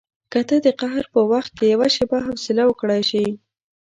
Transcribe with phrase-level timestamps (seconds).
[0.31, 3.25] که ته د قهر په وخت کې یوه شېبه حوصله وکړای شې.